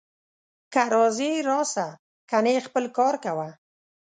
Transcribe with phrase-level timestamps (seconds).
[0.73, 1.87] که راځې راسه،
[2.29, 3.49] کنې خپل کار کوه